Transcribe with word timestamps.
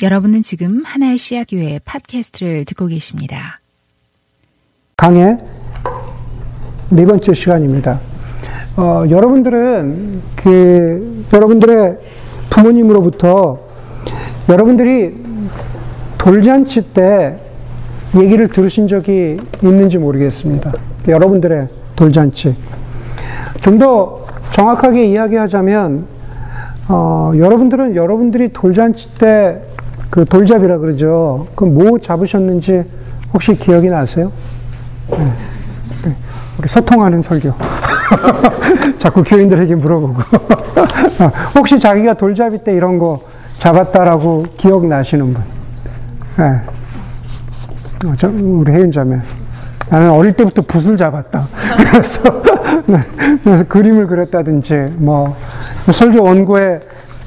여러분은 0.00 0.42
지금 0.42 0.82
하나의 0.84 1.18
씨앗 1.18 1.48
교회 1.50 1.80
팟캐스트를 1.84 2.64
듣고 2.66 2.86
계십니다. 2.86 3.58
강의 4.96 5.38
네 6.90 7.04
번째 7.04 7.34
시간입니다. 7.34 8.00
어, 8.76 9.04
여러분들은 9.10 10.22
그 10.36 11.24
여러분들의 11.32 11.98
부모님으로부터 12.48 13.58
여러분들이 14.48 15.16
돌잔치 16.16 16.80
때 16.92 17.36
얘기를 18.16 18.46
들으신 18.46 18.86
적이 18.86 19.38
있는지 19.62 19.98
모르겠습니다. 19.98 20.72
여러분들의 21.08 21.68
돌잔치. 21.96 22.56
좀 23.62 23.78
더 23.80 24.24
정확하게 24.52 25.06
이야기하자면, 25.06 26.06
어, 26.88 27.32
여러분들은 27.36 27.96
여러분들이 27.96 28.48
돌잔치 28.52 29.12
때 29.14 29.60
그 30.10 30.24
돌잡이라 30.24 30.78
그러죠. 30.78 31.46
그 31.54 31.64
뭐 31.64 31.98
잡으셨는지 31.98 32.84
혹시 33.32 33.54
기억이 33.54 33.88
나세요? 33.88 34.32
네. 35.10 35.32
네. 36.04 36.16
우리 36.58 36.68
소통하는 36.68 37.22
설교. 37.22 37.52
자꾸 38.98 39.22
교인들에게 39.22 39.74
물어보고. 39.74 40.14
혹시 41.54 41.78
자기가 41.78 42.14
돌잡이 42.14 42.58
때 42.58 42.72
이런 42.72 42.98
거 42.98 43.20
잡았다라고 43.58 44.44
기억나시는 44.56 45.34
분? 45.34 45.42
네. 46.38 46.60
어, 48.08 48.14
저, 48.16 48.28
우리 48.28 48.72
혜윤자매. 48.72 49.18
나는 49.90 50.10
어릴 50.10 50.32
때부터 50.32 50.62
붓을 50.62 50.96
잡았다. 50.96 51.48
그래서, 51.90 52.22
네. 52.86 53.00
그래서 53.42 53.64
그림을 53.64 54.06
그렸다든지, 54.06 54.94
뭐, 54.98 55.34
설교 55.92 56.22
원고에 56.22 56.80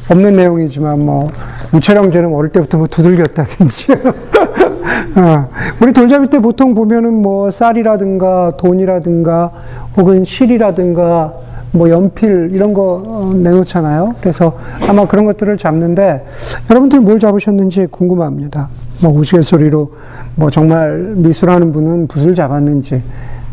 없는 0.09 0.35
내용이지만, 0.35 0.99
뭐, 0.99 1.29
우철형제는 1.73 2.33
어릴 2.33 2.51
때부터 2.51 2.77
뭐 2.77 2.87
두들겼다든지. 2.87 3.93
어, 5.15 5.49
우리 5.81 5.93
돌잡이 5.93 6.29
때 6.29 6.39
보통 6.39 6.73
보면은 6.73 7.13
뭐 7.21 7.49
쌀이라든가 7.51 8.53
돈이라든가 8.57 9.51
혹은 9.97 10.25
실이라든가 10.25 11.33
뭐 11.73 11.89
연필 11.89 12.49
이런 12.51 12.73
거 12.73 13.01
어, 13.05 13.31
내놓잖아요. 13.33 14.15
그래서 14.19 14.57
아마 14.87 15.05
그런 15.07 15.25
것들을 15.25 15.57
잡는데 15.57 16.25
여러분들 16.69 16.99
뭘 16.99 17.19
잡으셨는지 17.19 17.87
궁금합니다. 17.89 18.69
뭐 19.01 19.13
우스갯소리로 19.13 19.91
뭐 20.35 20.49
정말 20.49 21.13
미술하는 21.15 21.71
분은 21.71 22.07
붓을 22.07 22.35
잡았는지 22.35 23.01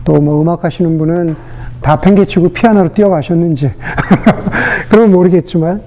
또 0.04 0.14
뭐 0.20 0.40
음악 0.40 0.64
하시는 0.64 0.96
분은 0.98 1.36
다 1.82 2.00
팽개치고 2.00 2.48
피아노로 2.48 2.88
뛰어가셨는지 2.88 3.70
그러면 4.88 5.12
모르겠지만 5.12 5.82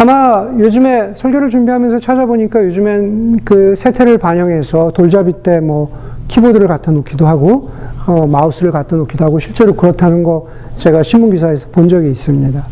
아마 0.00 0.46
요즘에 0.58 1.12
설교를 1.16 1.48
준비하면서 1.48 1.98
찾아보니까 1.98 2.64
요즘엔 2.64 3.40
그 3.44 3.74
세태를 3.76 4.18
반영해서 4.18 4.92
돌잡이 4.92 5.32
때 5.42 5.60
뭐 5.60 5.90
키보드를 6.28 6.68
갖다 6.68 6.92
놓기도 6.92 7.26
하고 7.26 7.70
어, 8.06 8.26
마우스를 8.26 8.70
갖다 8.70 8.96
놓기도 8.96 9.24
하고 9.24 9.38
실제로 9.38 9.74
그렇다는 9.74 10.22
거 10.22 10.46
제가 10.74 11.02
신문 11.02 11.30
기사에서 11.32 11.68
본 11.72 11.88
적이 11.88 12.10
있습니다. 12.10 12.62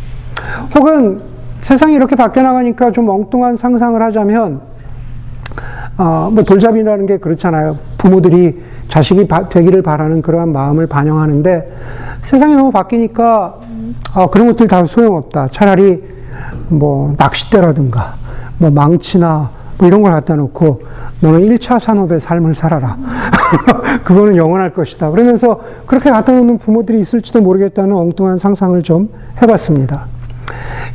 혹은 0.76 1.20
세상이 1.62 1.94
이렇게 1.94 2.14
바뀌어 2.14 2.42
나가니까 2.42 2.92
좀 2.92 3.08
엉뚱한 3.08 3.56
상상을 3.56 4.00
하자면 4.00 4.60
어, 5.98 6.30
뭐 6.32 6.44
돌잡이라는 6.44 7.06
게 7.06 7.16
그렇잖아요. 7.16 7.78
부모들이 7.98 8.62
자식이 8.88 9.26
바, 9.26 9.48
되기를 9.48 9.82
바라는 9.82 10.22
그러한 10.22 10.52
마음을 10.52 10.86
반영하는데 10.86 11.72
세상이 12.22 12.54
너무 12.54 12.70
바뀌니까 12.70 13.56
아, 14.14 14.26
그런 14.28 14.46
것들 14.48 14.68
다 14.68 14.84
소용없다. 14.84 15.48
차라리 15.48 16.15
뭐 16.68 17.12
낚싯대라든가 17.16 18.14
뭐 18.58 18.70
망치나 18.70 19.50
뭐 19.78 19.88
이런 19.88 20.02
걸 20.02 20.12
갖다 20.12 20.36
놓고 20.36 20.82
너는 21.20 21.40
1차 21.40 21.78
산업의 21.78 22.20
삶을 22.20 22.54
살아라. 22.54 22.96
그거는 24.04 24.36
영원할 24.36 24.72
것이다. 24.72 25.10
그러면서 25.10 25.60
그렇게 25.86 26.10
갖다 26.10 26.32
놓는 26.32 26.58
부모들이 26.58 27.00
있을지도 27.00 27.40
모르겠다는 27.40 27.94
엉뚱한 27.94 28.38
상상을 28.38 28.80
좀 28.82 29.10
해봤습니다. 29.42 30.06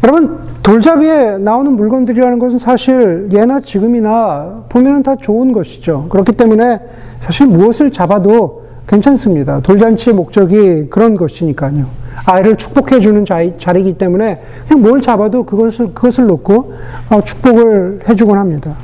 여러분, 0.04 0.40
돌잡이에 0.64 1.38
나오는 1.38 1.74
물건들이라는 1.74 2.40
것은 2.40 2.60
사실 2.60 3.30
예나 3.32 3.60
지금이나 3.60 4.64
보면 4.70 5.04
다 5.04 5.16
좋은 5.16 5.52
것이죠. 5.52 6.08
그렇기 6.10 6.34
때문에 6.34 6.80
사실 7.20 7.48
무엇을 7.48 7.92
잡아도 7.92 8.61
괜찮습니다. 8.91 9.62
돌잔치의 9.62 10.13
목적이 10.13 10.88
그런 10.90 11.16
것이니까요. 11.16 11.85
아이를 12.25 12.57
축복해주는 12.57 13.24
자리이기 13.57 13.94
때문에 13.94 14.41
그냥 14.68 14.81
뭘 14.84 15.00
잡아도 15.00 15.44
그것을, 15.44 15.94
그것을 15.94 16.25
놓고 16.28 16.74
어, 17.09 17.22
축복을 17.22 18.02
해주곤 18.09 18.38
합니다. 18.38 18.75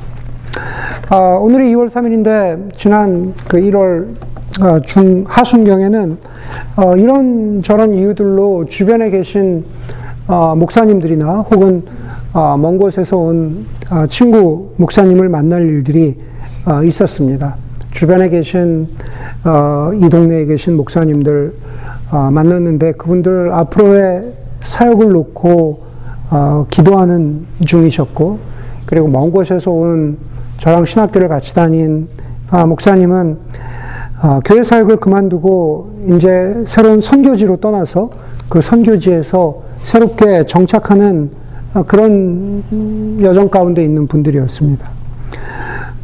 아, 1.10 1.16
오늘이 1.16 1.70
2월 1.74 1.90
3일인데 1.90 2.74
지난 2.74 3.34
그 3.48 3.58
1월 3.58 4.06
어, 4.62 4.80
중 4.80 5.24
하순경에는 5.28 6.16
어, 6.76 6.96
이런 6.96 7.62
저런 7.62 7.92
이유들로 7.92 8.64
주변에 8.64 9.10
계신 9.10 9.66
어, 10.26 10.56
목사님들이나 10.56 11.40
혹은 11.50 11.82
어, 12.32 12.56
먼 12.56 12.78
곳에서 12.78 13.18
온 13.18 13.66
어, 13.90 14.06
친구 14.06 14.72
목사님을 14.78 15.28
만날 15.28 15.68
일들이 15.68 16.16
있었습니다. 16.84 17.67
주변에 17.98 18.28
계신 18.28 18.86
이 20.00 20.08
동네에 20.08 20.44
계신 20.44 20.76
목사님들 20.76 21.52
만났는데 22.12 22.92
그분들 22.92 23.50
앞으로의 23.50 24.34
사역을 24.60 25.08
놓고 25.08 25.80
기도하는 26.70 27.44
중이셨고 27.64 28.38
그리고 28.86 29.08
먼 29.08 29.32
곳에서 29.32 29.72
온 29.72 30.16
저랑 30.58 30.84
신학교를 30.84 31.26
같이 31.26 31.56
다닌 31.56 32.06
목사님은 32.68 33.38
교회 34.44 34.62
사역을 34.62 34.98
그만두고 34.98 36.14
이제 36.16 36.54
새로운 36.66 37.00
선교지로 37.00 37.56
떠나서 37.56 38.10
그 38.48 38.60
선교지에서 38.60 39.62
새롭게 39.82 40.46
정착하는 40.46 41.30
그런 41.88 42.62
여정 43.22 43.48
가운데 43.48 43.82
있는 43.82 44.06
분들이었습니다. 44.06 44.97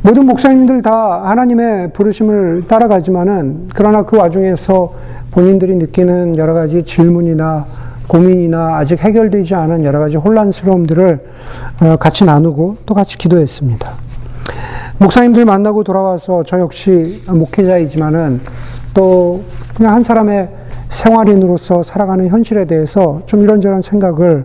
모든 0.07 0.27
목사님들 0.27 0.83
다 0.83 1.23
하나님의 1.25 1.95
부르심을 1.95 2.65
따라가지만은 2.69 3.69
그러나 3.75 4.03
그 4.03 4.19
와중에서 4.19 4.93
본인들이 5.31 5.77
느끼는 5.77 6.37
여러 6.37 6.53
가지 6.53 6.85
질문이나 6.85 7.65
고민이나 8.07 8.77
아직 8.77 8.99
해결되지 9.01 9.55
않은 9.55 9.83
여러 9.83 10.01
가지 10.01 10.19
혼란스러움들을 10.19 11.21
어, 11.81 11.97
같이 11.97 12.27
나누고 12.27 12.77
또 12.85 12.93
같이 12.93 13.17
기도했습니다. 13.17 13.89
목사님들 14.99 15.47
만나고 15.47 15.85
돌아와서 15.85 16.43
저 16.47 16.61
역시 16.61 17.23
목회자이지만은 17.27 18.43
또 18.93 19.43
그냥 19.75 19.95
한 19.95 20.03
사람의 20.03 20.51
생활인으로서 20.91 21.83
살아가는 21.83 22.29
현실에 22.29 22.67
대해서 22.67 23.23
좀 23.25 23.43
이런저런 23.43 23.81
생각을 23.81 24.45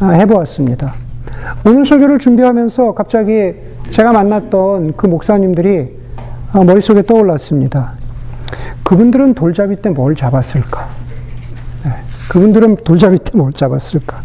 아, 0.00 0.08
해보았습니다. 0.08 0.92
오늘 1.64 1.86
설교를 1.86 2.18
준비하면서 2.18 2.94
갑자기 2.94 3.69
제가 3.90 4.12
만났던 4.12 4.94
그 4.96 5.06
목사님들이 5.06 5.98
아, 6.52 6.62
머릿속에 6.64 7.02
떠올랐습니다. 7.02 7.94
그분들은 8.84 9.34
돌잡이 9.34 9.76
때 9.76 9.90
뭘 9.90 10.14
잡았을까? 10.16 10.88
네, 11.84 11.92
그분들은 12.30 12.76
돌잡이 12.84 13.18
때 13.18 13.36
뭘 13.36 13.52
잡았을까? 13.52 14.22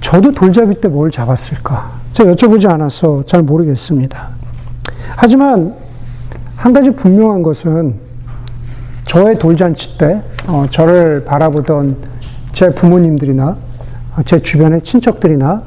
저도 0.00 0.32
돌잡이 0.32 0.80
때 0.80 0.88
뭘 0.88 1.10
잡았을까? 1.10 1.92
제가 2.12 2.32
여쭤보지 2.32 2.70
않아서 2.70 3.24
잘 3.26 3.42
모르겠습니다. 3.42 4.28
하지만 5.16 5.74
한 6.56 6.72
가지 6.72 6.90
분명한 6.90 7.42
것은 7.42 7.94
저의 9.04 9.38
돌잔치 9.38 9.98
때 9.98 10.20
어, 10.46 10.66
저를 10.70 11.24
바라보던 11.24 11.96
제 12.52 12.70
부모님들이나 12.70 13.56
어, 14.16 14.22
제 14.24 14.38
주변의 14.40 14.80
친척들이나 14.82 15.62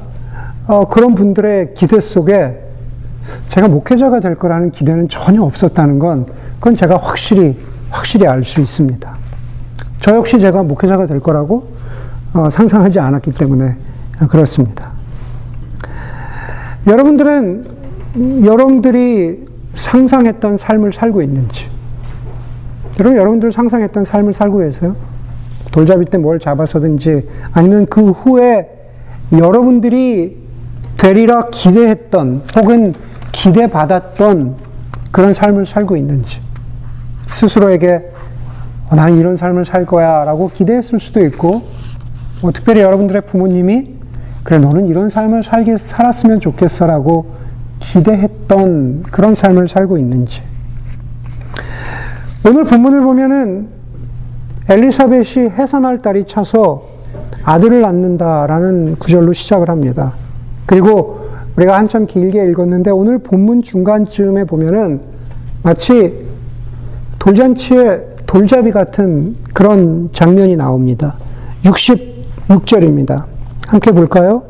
어, 0.68 0.86
그런 0.86 1.14
분들의 1.14 1.72
기대 1.74 1.98
속에 1.98 2.60
제가 3.48 3.68
목회자가 3.68 4.20
될 4.20 4.34
거라는 4.34 4.70
기대는 4.70 5.08
전혀 5.08 5.42
없었다는 5.42 5.98
건 5.98 6.26
그건 6.58 6.74
제가 6.74 6.98
확실히 6.98 7.56
확실히 7.90 8.26
알 8.26 8.44
수 8.44 8.60
있습니다. 8.60 9.16
저 10.00 10.14
역시 10.14 10.38
제가 10.38 10.62
목회자가 10.62 11.06
될 11.06 11.20
거라고 11.20 11.68
어, 12.34 12.50
상상하지 12.50 13.00
않았기 13.00 13.32
때문에 13.32 13.76
그렇습니다. 14.28 14.92
여러분들은 16.86 17.64
여러분들이 18.44 19.46
상상했던 19.74 20.56
삶을 20.58 20.92
살고 20.92 21.22
있는지 21.22 21.66
여러분, 23.00 23.18
여러분들 23.18 23.52
상상했던 23.52 24.04
삶을 24.04 24.34
살고 24.34 24.58
계세요? 24.58 24.96
돌잡이 25.70 26.04
때 26.04 26.18
뭘 26.18 26.38
잡아서든지 26.38 27.26
아니면 27.52 27.86
그 27.86 28.10
후에 28.10 28.68
여러분들이 29.32 30.47
되리라 30.98 31.46
기대했던 31.50 32.42
혹은 32.56 32.92
기대받았던 33.32 34.56
그런 35.10 35.32
삶을 35.32 35.64
살고 35.64 35.96
있는지 35.96 36.40
스스로에게 37.28 38.12
어, 38.90 38.94
나는 38.94 39.18
이런 39.18 39.36
삶을 39.36 39.64
살 39.64 39.86
거야 39.86 40.24
라고 40.24 40.50
기대했을 40.50 41.00
수도 41.00 41.24
있고 41.24 41.62
뭐 42.42 42.52
특별히 42.52 42.80
여러분들의 42.80 43.22
부모님이 43.22 43.98
그래, 44.48 44.58
너는 44.58 44.86
이런 44.86 45.10
삶을 45.10 45.42
살게, 45.42 45.76
살았으면 45.76 46.40
좋겠어 46.40 46.86
라고 46.86 47.26
기대했던 47.80 49.02
그런 49.10 49.34
삶을 49.34 49.68
살고 49.68 49.98
있는지. 49.98 50.42
오늘 52.46 52.64
본문을 52.64 53.02
보면은 53.02 53.68
엘리사벳이 54.70 55.50
해산할 55.50 55.98
딸이 55.98 56.24
차서 56.24 56.82
아들을 57.44 57.82
낳는다라는 57.82 58.96
구절로 58.96 59.34
시작을 59.34 59.68
합니다. 59.68 60.14
그리고 60.68 61.20
우리가 61.56 61.78
한참 61.78 62.06
길게 62.06 62.44
읽었는데 62.50 62.90
오늘 62.90 63.18
본문 63.18 63.62
중간쯤에 63.62 64.44
보면은 64.44 65.00
마치 65.62 66.26
돌잔치의 67.18 68.02
돌잡이 68.26 68.70
같은 68.70 69.34
그런 69.54 70.10
장면이 70.12 70.56
나옵니다. 70.56 71.16
66절입니다. 71.64 73.24
함께 73.66 73.92
볼까요? 73.92 74.42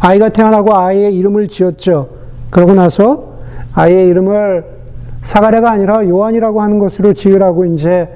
아이가 0.00 0.28
태어나고 0.28 0.74
아이의 0.74 1.16
이름을 1.16 1.46
지었죠. 1.46 2.08
그러고 2.50 2.74
나서 2.74 3.34
아이의 3.72 4.08
이름을 4.08 4.64
사가랴가 5.22 5.70
아니라 5.70 6.06
요한이라고 6.08 6.62
하는 6.62 6.80
것으로 6.80 7.12
지으라고 7.12 7.64
이제 7.66 8.08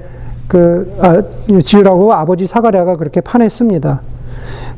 그 0.49 0.93
아, 0.99 1.23
지으라고 1.61 2.13
아버지 2.13 2.45
사가랴가 2.45 2.97
그렇게 2.97 3.21
판했습니다. 3.21 4.01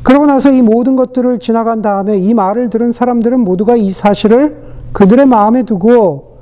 그러고 0.02 0.26
나서 0.26 0.50
이 0.50 0.62
모든 0.62 0.96
것들을 0.96 1.38
지나간 1.38 1.82
다음에 1.82 2.16
이 2.16 2.34
말을 2.34 2.70
들은 2.70 2.92
사람들은 2.92 3.40
모두가 3.40 3.76
이 3.76 3.90
사실을 3.90 4.68
그들의 4.92 5.26
마음에 5.26 5.64
두고 5.64 6.38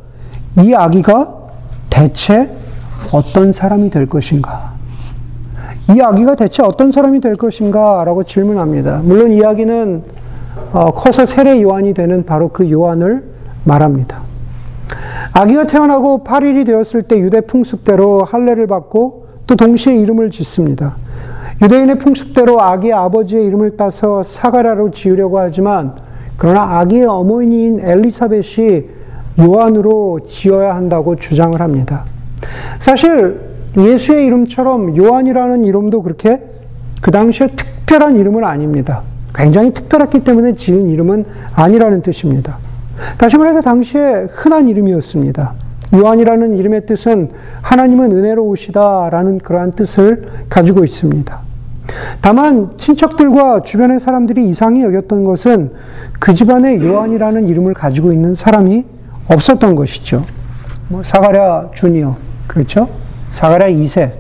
이 0.63 0.75
아기가 0.75 1.35
대체 1.91 2.51
어떤 3.13 3.53
사람이 3.53 3.91
될 3.91 4.07
것인가? 4.07 4.75
이 5.95 6.01
아기가 6.01 6.35
대체 6.35 6.63
어떤 6.63 6.91
사람이 6.91 7.21
될 7.21 7.37
것인가? 7.37 8.05
라고 8.05 8.25
질문합니다. 8.25 9.01
물론 9.05 9.33
이 9.33 9.45
아기는 9.45 10.03
어, 10.73 10.91
커서 10.93 11.25
세례 11.25 11.63
요한이 11.63 11.95
되는 11.95 12.25
바로 12.25 12.49
그 12.49 12.71
요한을 12.71 13.25
말합니다. 13.65 14.21
아기가 15.33 15.67
태어나고 15.67 16.25
8일이 16.25 16.67
되었을 16.67 17.03
때 17.03 17.19
유대 17.19 17.41
풍습대로 17.41 18.25
할례를 18.25 18.67
받고 18.67 19.27
또 19.47 19.55
동시에 19.55 19.97
이름을 19.97 20.31
짓습니다. 20.31 20.97
유대인의 21.63 21.99
풍습대로 21.99 22.61
아기의 22.61 22.93
아버지의 22.93 23.47
이름을 23.47 23.77
따서 23.77 24.23
사가라로 24.23 24.91
지으려고 24.91 25.39
하지만 25.39 25.95
그러나 26.37 26.79
아기의 26.79 27.07
어머니인 27.07 27.81
엘리사벳이 27.81 28.85
요한으로 29.41 30.21
지어야 30.25 30.75
한다고 30.75 31.17
주장을 31.17 31.59
합니다. 31.61 32.05
사실 32.79 33.41
예수의 33.77 34.27
이름처럼 34.27 34.97
요한이라는 34.97 35.65
이름도 35.65 36.03
그렇게 36.03 36.43
그 37.01 37.11
당시에 37.11 37.49
특별한 37.49 38.19
이름은 38.19 38.45
아닙니다. 38.45 39.03
굉장히 39.35 39.73
특별했기 39.73 40.25
때문에 40.25 40.55
지은 40.55 40.89
이름은 40.89 41.25
아니라는 41.55 42.03
뜻입니다. 42.03 42.59
다시 43.19 43.37
말해서 43.37 43.61
당시에 43.61 44.29
흔한 44.31 44.69
이름이었습니다. 44.69 45.55
요한이라는 45.95 46.57
이름의 46.57 46.87
뜻은 46.87 47.31
하나님은 47.63 48.13
은혜로우시다라는 48.13 49.39
그러한 49.39 49.73
뜻을 49.73 50.27
가지고 50.49 50.85
있습니다. 50.85 51.46
다만 52.21 52.71
친척들과 52.79 53.63
주변의 53.63 54.01
사람들이 54.01 54.49
이상히 54.49 54.83
여겼던 54.83 55.25
것은 55.25 55.73
그 56.19 56.33
집안에 56.35 56.81
요한이라는 56.83 57.49
이름을 57.49 57.75
가지고 57.75 58.13
있는 58.13 58.35
사람이 58.35 58.85
없었던 59.29 59.75
것이죠. 59.75 60.25
뭐 60.89 61.03
사가랴 61.03 61.71
주니어 61.75 62.17
그렇죠? 62.47 62.89
사가랴 63.31 63.69
2세 63.69 64.13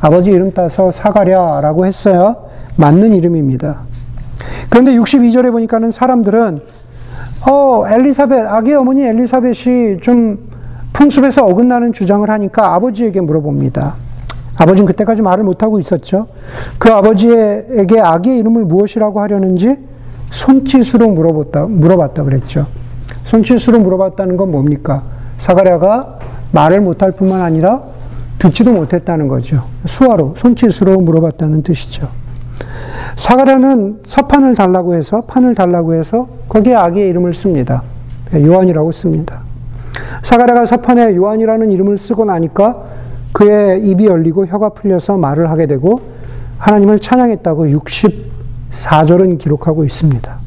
아버지 0.00 0.30
이름 0.30 0.52
따서 0.52 0.90
사가랴라고 0.90 1.86
했어야 1.86 2.36
맞는 2.76 3.14
이름입니다. 3.14 3.82
그런데 4.70 4.92
62절에 4.92 5.50
보니까는 5.50 5.90
사람들은 5.90 6.60
어 7.48 7.84
엘리사벳 7.88 8.46
아기 8.46 8.74
어머니 8.74 9.04
엘리사벳이 9.04 10.00
좀 10.02 10.50
풍습에서 10.92 11.44
어긋나는 11.44 11.92
주장을 11.92 12.28
하니까 12.28 12.74
아버지에게 12.74 13.20
물어봅니다. 13.20 14.05
아버지는 14.56 14.86
그때까지 14.86 15.22
말을 15.22 15.44
못하고 15.44 15.78
있었죠. 15.78 16.28
그 16.78 16.90
아버지에게 16.90 18.00
아기의 18.00 18.38
이름을 18.38 18.64
무엇이라고 18.64 19.20
하려는지 19.20 19.76
손짓으로 20.30 21.08
물어봤다, 21.08 21.66
물어봤다 21.66 22.24
그랬죠. 22.24 22.66
손짓으로 23.24 23.80
물어봤다는 23.80 24.36
건 24.36 24.50
뭡니까? 24.50 25.02
사가랴가 25.38 26.18
말을 26.52 26.80
못할 26.80 27.12
뿐만 27.12 27.42
아니라 27.42 27.82
듣지도 28.38 28.72
못했다는 28.72 29.28
거죠. 29.28 29.64
수화로, 29.84 30.34
손짓으로 30.36 31.00
물어봤다는 31.00 31.62
뜻이죠. 31.62 32.08
사가랴는 33.16 34.00
서판을 34.04 34.54
달라고 34.54 34.94
해서, 34.94 35.22
판을 35.22 35.54
달라고 35.54 35.94
해서 35.94 36.28
거기에 36.48 36.74
아기의 36.74 37.08
이름을 37.10 37.34
씁니다. 37.34 37.82
요한이라고 38.34 38.92
씁니다. 38.92 39.42
사가랴가 40.22 40.66
서판에 40.66 41.14
요한이라는 41.14 41.70
이름을 41.72 41.98
쓰고 41.98 42.24
나니까 42.24 42.84
그의 43.36 43.86
입이 43.86 44.06
열리고 44.06 44.46
혀가 44.46 44.70
풀려서 44.70 45.18
말을 45.18 45.50
하게 45.50 45.66
되고 45.66 46.00
하나님을 46.56 46.98
찬양했다고 46.98 47.66
64절은 47.66 49.36
기록하고 49.36 49.84
있습니다. 49.84 50.38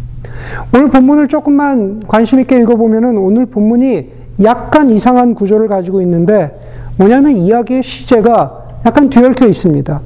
오늘 0.74 0.90
본문을 0.90 1.28
조금만 1.28 2.02
관심 2.08 2.40
있게 2.40 2.60
읽어보면은 2.60 3.20
오늘 3.20 3.46
본문이 3.46 4.10
약간 4.44 4.90
이상한 4.90 5.36
구조를 5.36 5.68
가지고 5.68 6.02
있는데 6.02 6.60
뭐냐면 6.98 7.38
이야기의 7.38 7.84
시제가 7.84 8.80
약간 8.88 9.08
뒤얽혀 9.12 9.46
있습니다. 9.46 10.02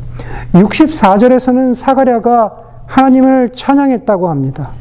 64절에서는 0.51 1.73
사가랴가 1.73 2.57
하나님을 2.85 3.51
찬양했다고 3.53 4.27
합니다. 4.27 4.71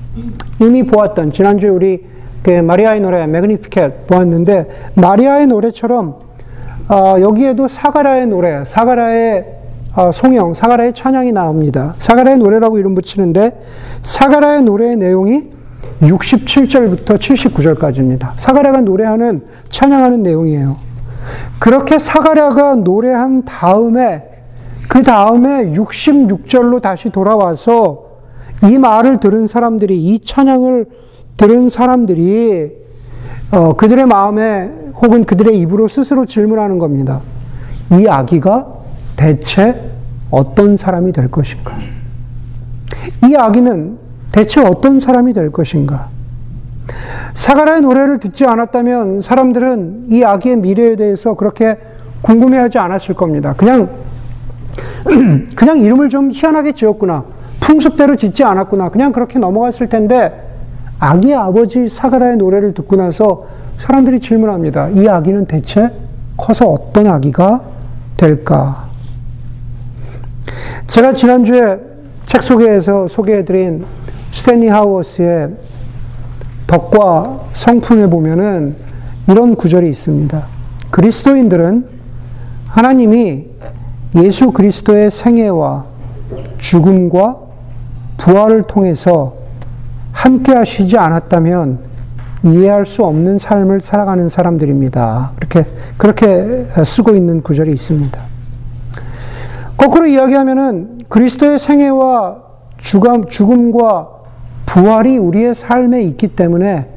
이미 0.60 0.82
보았던 0.82 1.30
지난주에 1.30 1.68
우리 1.68 2.04
그 2.42 2.50
마리아의 2.50 3.00
노래 3.00 3.24
매그니피켓 3.28 4.08
보았는데 4.08 4.90
마리아의 4.96 5.46
노래처럼 5.46 6.31
어, 6.88 7.16
여기에도 7.20 7.68
사가라의 7.68 8.26
노래, 8.26 8.64
사가라의 8.64 9.46
어, 9.94 10.10
송영, 10.12 10.54
사가라의 10.54 10.94
찬양이 10.94 11.32
나옵니다. 11.32 11.94
사가라의 11.98 12.38
노래라고 12.38 12.78
이름 12.78 12.94
붙이는데 12.94 13.60
사가라의 14.02 14.62
노래의 14.62 14.96
내용이 14.96 15.50
67절부터 16.00 17.18
79절까지입니다. 17.18 18.32
사가랴가 18.36 18.80
노래하는 18.80 19.44
찬양하는 19.68 20.22
내용이에요. 20.22 20.76
그렇게 21.58 21.98
사가랴가 21.98 22.76
노래한 22.76 23.44
다음에 23.44 24.28
그 24.88 25.02
다음에 25.02 25.72
66절로 25.72 26.82
다시 26.82 27.10
돌아와서 27.10 28.06
이 28.64 28.78
말을 28.78 29.20
들은 29.20 29.46
사람들이 29.46 29.96
이 29.96 30.18
찬양을 30.18 30.86
들은 31.36 31.68
사람들이 31.68 32.81
어, 33.52 33.74
그들의 33.74 34.06
마음에 34.06 34.70
혹은 34.94 35.24
그들의 35.24 35.58
입으로 35.58 35.86
스스로 35.86 36.24
질문하는 36.24 36.78
겁니다. 36.78 37.20
이 37.92 38.08
아기가 38.08 38.66
대체 39.14 39.90
어떤 40.30 40.78
사람이 40.78 41.12
될 41.12 41.30
것인가? 41.30 41.76
이 43.28 43.36
아기는 43.36 43.98
대체 44.32 44.62
어떤 44.62 44.98
사람이 44.98 45.34
될 45.34 45.52
것인가? 45.52 46.08
사가라의 47.34 47.82
노래를 47.82 48.20
듣지 48.20 48.46
않았다면 48.46 49.20
사람들은 49.20 50.06
이 50.08 50.24
아기의 50.24 50.56
미래에 50.56 50.96
대해서 50.96 51.34
그렇게 51.34 51.76
궁금해하지 52.22 52.78
않았을 52.78 53.14
겁니다. 53.14 53.52
그냥 53.54 53.90
그냥 55.54 55.78
이름을 55.78 56.08
좀 56.08 56.30
희한하게 56.32 56.72
지었구나. 56.72 57.24
풍습대로 57.60 58.16
짓지 58.16 58.44
않았구나. 58.44 58.88
그냥 58.88 59.12
그렇게 59.12 59.38
넘어갔을 59.38 59.90
텐데 59.90 60.51
아기의 61.02 61.34
아버지 61.34 61.88
사가라의 61.88 62.36
노래를 62.36 62.74
듣고 62.74 62.94
나서 62.94 63.46
사람들이 63.78 64.20
질문합니다. 64.20 64.90
이 64.90 65.08
아기는 65.08 65.46
대체 65.46 65.90
커서 66.36 66.68
어떤 66.68 67.08
아기가 67.08 67.60
될까? 68.16 68.84
제가 70.86 71.12
지난주에 71.12 71.80
책 72.24 72.44
소개에서 72.44 73.08
소개해드린 73.08 73.84
스탠리 74.30 74.68
하우어스의 74.68 75.50
덕과 76.68 77.46
성품에 77.54 78.06
보면은 78.06 78.76
이런 79.28 79.56
구절이 79.56 79.90
있습니다. 79.90 80.46
그리스도인들은 80.92 81.84
하나님이 82.68 83.46
예수 84.22 84.52
그리스도의 84.52 85.10
생애와 85.10 85.84
죽음과 86.58 87.38
부활을 88.18 88.62
통해서 88.68 89.41
함께 90.22 90.52
하시지 90.52 90.96
않았다면 90.96 91.80
이해할 92.44 92.86
수 92.86 93.04
없는 93.04 93.38
삶을 93.38 93.80
살아가는 93.80 94.28
사람들입니다. 94.28 95.32
그렇게, 95.34 95.66
그렇게 95.96 96.66
쓰고 96.86 97.16
있는 97.16 97.42
구절이 97.42 97.72
있습니다. 97.72 98.20
거꾸로 99.76 100.06
이야기하면은 100.06 101.06
그리스도의 101.08 101.58
생애와 101.58 102.40
죽음, 102.78 103.24
죽음과 103.24 104.10
부활이 104.66 105.18
우리의 105.18 105.56
삶에 105.56 106.02
있기 106.02 106.28
때문에 106.28 106.88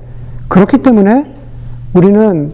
그렇기 0.48 0.84
때문에 0.84 1.34
우리는 1.96 2.54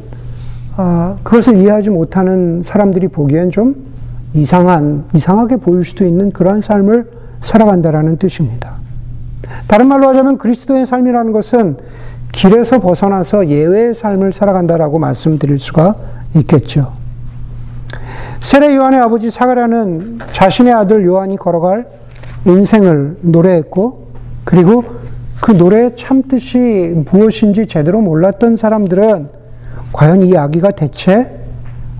아, 0.77 1.17
그것을 1.23 1.57
이해하지 1.57 1.89
못하는 1.89 2.63
사람들이 2.63 3.09
보기엔 3.09 3.51
좀 3.51 3.75
이상한, 4.33 5.03
이상하게 5.13 5.57
보일 5.57 5.83
수도 5.83 6.05
있는 6.05 6.31
그러한 6.31 6.61
삶을 6.61 7.11
살아간다라는 7.41 8.15
뜻입니다. 8.15 8.80
다른 9.67 9.87
말로 9.87 10.07
하자면 10.09 10.37
그리스도의 10.37 10.85
삶이라는 10.85 11.31
것은 11.31 11.77
길에서 12.31 12.79
벗어나서 12.79 13.47
예외의 13.47 13.93
삶을 13.93 14.33
살아간다라고 14.33 14.99
말씀드릴 14.99 15.59
수가 15.59 15.95
있겠죠. 16.35 16.93
세례 18.39 18.75
요한의 18.75 18.99
아버지 18.99 19.29
사가랴는 19.29 20.19
자신의 20.31 20.73
아들 20.73 21.05
요한이 21.05 21.37
걸어갈 21.37 21.87
인생을 22.45 23.17
노래했고, 23.21 24.07
그리고 24.43 24.83
그 25.41 25.51
노래의 25.51 25.95
참뜻이 25.95 27.03
무엇인지 27.11 27.67
제대로 27.67 28.01
몰랐던 28.01 28.55
사람들은 28.55 29.29
과연 29.91 30.23
이 30.23 30.37
아기가 30.37 30.71
대체 30.71 31.37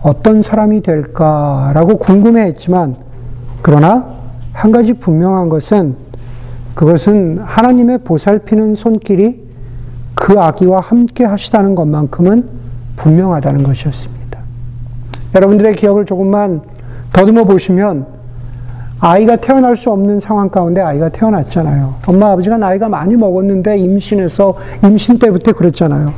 어떤 0.02 0.42
사람이 0.42 0.82
될까라고 0.82 1.98
궁금해 1.98 2.44
했지만, 2.44 2.96
그러나 3.62 4.16
한 4.54 4.72
가지 4.72 4.94
분명한 4.94 5.50
것은 5.50 5.96
그것은 6.76 7.40
하나님의 7.40 8.00
보살피는 8.00 8.76
손길이 8.76 9.44
그 10.16 10.40
아기와 10.40 10.80
함께 10.80 11.26
하시다는 11.26 11.76
것만큼은 11.76 12.48
분명하다는 12.96 13.64
것이었습니다. 13.64 14.40
여러분들의 15.36 15.76
기억을 15.76 16.06
조금만 16.06 16.62
더듬어 17.14 17.46
보시면 17.46 18.06
아이가 19.00 19.36
태어날 19.36 19.76
수 19.76 19.90
없는 19.92 20.20
상황 20.20 20.50
가운데 20.50 20.80
아이가 20.80 21.10
태어났잖아요. 21.10 21.96
엄마 22.06 22.32
아버지가 22.32 22.58
나이가 22.58 22.88
많이 22.88 23.16
먹었는데 23.16 23.78
임신해서 23.78 24.56
임신 24.84 25.18
때부터 25.18 25.54
그랬잖아요. 25.54 26.14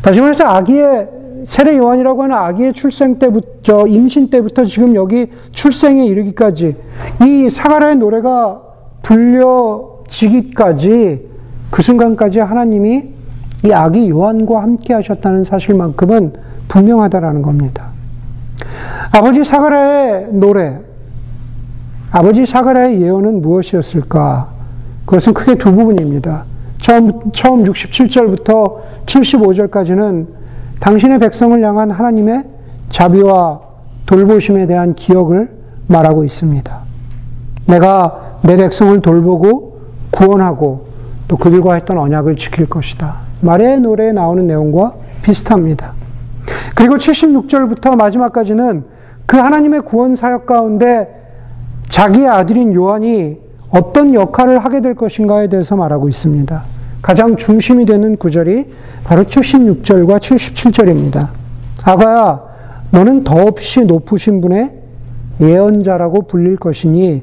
다시 0.00 0.20
말해서 0.20 0.44
아기의 0.44 1.08
세례 1.44 1.76
요한이라고 1.76 2.22
하는 2.22 2.36
아기의 2.36 2.72
출생 2.72 3.18
때부터 3.18 3.86
임신 3.86 4.30
때부터 4.30 4.64
지금 4.64 4.94
여기 4.94 5.26
출생에 5.50 6.06
이르기까지 6.06 6.76
이 7.22 7.50
사가라의 7.50 7.96
노래가 7.96 8.62
불려 9.02 9.91
지기까지 10.12 11.26
그 11.70 11.82
순간까지 11.82 12.40
하나님이 12.40 13.08
이 13.64 13.72
아기 13.72 14.10
요한과 14.10 14.62
함께 14.62 14.92
하셨다는 14.92 15.44
사실만큼은 15.44 16.34
분명하다라는 16.68 17.42
겁니다. 17.42 17.88
아버지 19.10 19.42
사가라의 19.42 20.28
노래, 20.32 20.80
아버지 22.10 22.44
사가라의 22.44 23.00
예언은 23.00 23.40
무엇이었을까? 23.40 24.50
그것은 25.06 25.32
크게 25.32 25.56
두 25.56 25.74
부분입니다. 25.74 26.44
처음, 26.78 27.32
처음 27.32 27.64
67절부터 27.64 28.80
75절까지는 29.06 30.26
당신의 30.80 31.20
백성을 31.20 31.64
향한 31.64 31.90
하나님의 31.90 32.44
자비와 32.88 33.60
돌보심에 34.06 34.66
대한 34.66 34.94
기억을 34.94 35.50
말하고 35.86 36.24
있습니다. 36.24 36.78
내가 37.66 38.38
내 38.42 38.56
백성을 38.56 39.00
돌보고 39.00 39.71
구원하고 40.12 40.86
또 41.26 41.36
그들과 41.36 41.74
했던 41.74 41.98
언약을 41.98 42.36
지킬 42.36 42.66
것이다. 42.66 43.16
말의 43.40 43.80
노래에 43.80 44.12
나오는 44.12 44.46
내용과 44.46 44.94
비슷합니다. 45.22 45.94
그리고 46.74 46.96
76절부터 46.96 47.96
마지막까지는 47.96 48.84
그 49.26 49.36
하나님의 49.36 49.82
구원 49.82 50.14
사역 50.14 50.46
가운데 50.46 51.08
자기의 51.88 52.28
아들인 52.28 52.72
요한이 52.74 53.38
어떤 53.70 54.14
역할을 54.14 54.58
하게 54.58 54.80
될 54.80 54.94
것인가에 54.94 55.48
대해서 55.48 55.76
말하고 55.76 56.08
있습니다. 56.08 56.64
가장 57.00 57.36
중심이 57.36 57.84
되는 57.84 58.16
구절이 58.16 58.66
바로 59.04 59.24
76절과 59.24 60.18
77절입니다. 60.18 61.28
아가야, 61.84 62.42
너는 62.90 63.24
더없이 63.24 63.84
높으신 63.84 64.40
분의 64.40 64.78
예언자라고 65.40 66.22
불릴 66.22 66.56
것이니 66.56 67.22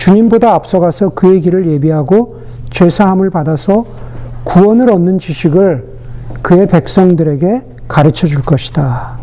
주님보다 0.00 0.54
앞서가서 0.54 1.10
그의 1.10 1.42
길을 1.42 1.68
예비하고 1.68 2.38
죄사함을 2.70 3.28
받아서 3.28 3.84
구원을 4.44 4.90
얻는 4.90 5.18
지식을 5.18 5.84
그의 6.40 6.66
백성들에게 6.68 7.62
가르쳐 7.86 8.26
줄 8.26 8.42
것이다. 8.42 9.18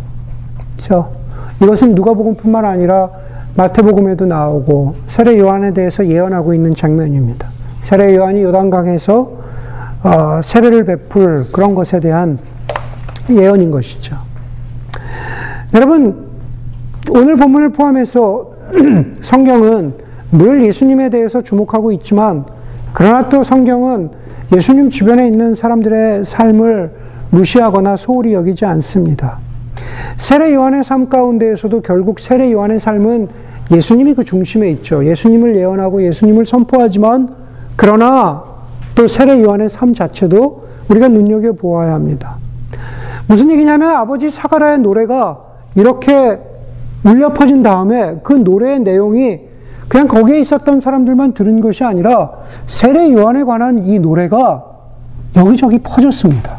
그렇죠? 0.75 1.11
이것은 1.63 1.95
누가복음뿐만 1.95 2.63
아니라 2.63 3.09
마태복음에도 3.55 4.27
나오고 4.27 4.95
세례 5.07 5.39
요한에 5.39 5.73
대해서 5.73 6.05
예언하고 6.05 6.53
있는 6.53 6.75
장면입니다. 6.75 7.49
세례 7.81 8.15
요한이 8.15 8.43
요단강에서 8.43 9.31
어, 10.03 10.41
세례를 10.43 10.85
베풀 10.85 11.43
그런 11.55 11.73
것에 11.73 11.99
대한 11.99 12.37
예언인 13.31 13.71
것이죠. 13.71 14.15
여러분 15.73 16.27
오늘 17.09 17.35
본문을 17.35 17.69
포함해서 17.69 18.51
성경은 19.23 20.06
늘 20.31 20.63
예수님에 20.65 21.09
대해서 21.09 21.41
주목하고 21.41 21.91
있지만 21.93 22.45
그러나 22.93 23.29
또 23.29 23.43
성경은 23.43 24.09
예수님 24.55 24.89
주변에 24.89 25.27
있는 25.27 25.53
사람들의 25.55 26.25
삶을 26.25 26.91
무시하거나 27.31 27.97
소홀히 27.97 28.33
여기지 28.33 28.65
않습니다. 28.65 29.39
세례 30.17 30.53
요한의 30.53 30.83
삶 30.83 31.09
가운데에서도 31.09 31.81
결국 31.81 32.19
세례 32.19 32.51
요한의 32.51 32.79
삶은 32.79 33.27
예수님이 33.71 34.13
그 34.13 34.23
중심에 34.23 34.69
있죠. 34.71 35.05
예수님을 35.05 35.55
예언하고 35.55 36.03
예수님을 36.03 36.45
선포하지만 36.45 37.35
그러나 37.75 38.43
또 38.95 39.07
세례 39.07 39.41
요한의 39.41 39.69
삶 39.69 39.93
자체도 39.93 40.63
우리가 40.89 41.09
눈여겨 41.09 41.53
보아야 41.53 41.93
합니다. 41.93 42.37
무슨 43.27 43.51
얘기냐면 43.51 43.95
아버지 43.95 44.29
사가라의 44.29 44.79
노래가 44.79 45.41
이렇게 45.75 46.39
울려 47.03 47.33
퍼진 47.33 47.61
다음에 47.61 48.19
그 48.23 48.33
노래의 48.33 48.79
내용이 48.79 49.46
그냥 49.87 50.07
거기에 50.07 50.39
있었던 50.41 50.79
사람들만 50.79 51.33
들은 51.33 51.61
것이 51.61 51.83
아니라 51.83 52.31
세례 52.65 53.11
요한에 53.13 53.43
관한 53.43 53.87
이 53.87 53.99
노래가 53.99 54.65
여기저기 55.35 55.79
퍼졌습니다. 55.79 56.57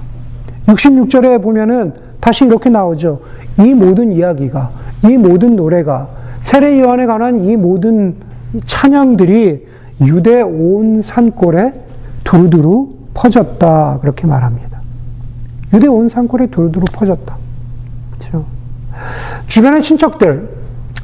66절에 0.66 1.42
보면은 1.42 1.92
다시 2.20 2.44
이렇게 2.44 2.70
나오죠. 2.70 3.20
이 3.60 3.74
모든 3.74 4.12
이야기가, 4.12 4.70
이 5.04 5.16
모든 5.16 5.56
노래가, 5.56 6.08
세례 6.40 6.80
요한에 6.80 7.06
관한 7.06 7.40
이 7.40 7.56
모든 7.56 8.16
찬양들이 8.64 9.66
유대 10.02 10.42
온 10.42 11.02
산골에 11.02 11.72
두루두루 12.24 12.90
퍼졌다. 13.14 13.98
그렇게 14.00 14.26
말합니다. 14.26 14.80
유대 15.74 15.86
온 15.86 16.08
산골에 16.08 16.48
두루두루 16.48 16.84
퍼졌다. 16.92 17.36
그렇죠? 18.12 18.44
주변의 19.46 19.82
친척들, 19.82 20.48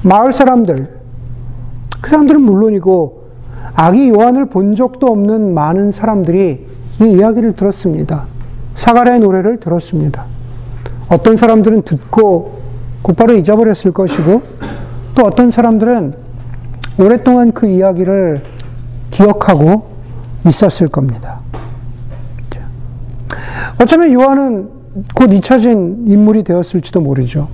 마을 0.02 0.33
사람들, 0.33 1.03
그 2.04 2.11
사람들은 2.11 2.42
물론이고, 2.42 3.25
아기 3.75 4.11
요한을 4.11 4.50
본 4.50 4.75
적도 4.75 5.06
없는 5.06 5.54
많은 5.54 5.90
사람들이 5.90 6.66
이 7.00 7.04
이야기를 7.04 7.52
들었습니다. 7.52 8.26
사가랴의 8.75 9.20
노래를 9.20 9.58
들었습니다. 9.58 10.26
어떤 11.08 11.38
사람들은 11.38 11.80
듣고 11.80 12.61
곧바로 13.00 13.32
잊어버렸을 13.32 13.92
것이고 13.92 14.42
또 15.14 15.25
어떤 15.25 15.50
사람들은 15.50 16.12
오랫동안 16.99 17.52
그 17.52 17.66
이야기를 17.66 18.42
기억하고 19.11 19.87
있었을 20.46 20.88
겁니다. 20.88 21.40
어쩌면 23.80 24.12
요한은 24.12 24.68
곧 25.14 25.32
잊혀진 25.32 26.04
인물이 26.06 26.42
되었을지도 26.42 27.00
모르죠. 27.00 27.49